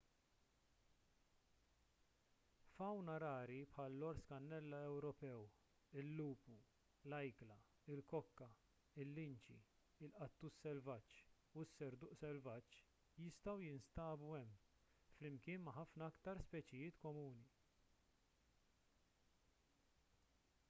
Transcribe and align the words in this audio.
fawna 2.75 3.17
rari 3.23 3.57
bħall-ors 3.73 4.23
kannella 4.29 4.79
ewropew 4.85 5.43
il-lupu 6.03 6.55
l-ajkla 7.09 7.57
il-kokka 7.97 8.47
il-linċi 9.05 9.59
il-qattus 10.07 10.57
selvaġġ 10.63 11.19
u 11.63 11.67
s-serduq 11.69 12.17
selvaġġ 12.23 12.81
jistgħu 13.27 13.55
jinstabu 13.67 14.33
hemm 14.39 14.59
flimkien 15.21 15.65
ma' 15.69 15.77
ħafna 15.79 16.09
aktar 16.15 16.45
speċijiet 16.49 17.01
komuni 17.07 17.47